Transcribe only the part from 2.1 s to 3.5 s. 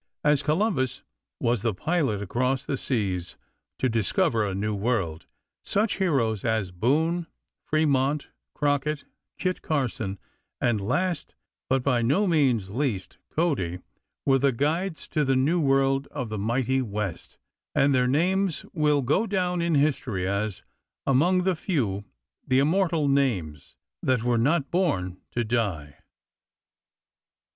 across the seas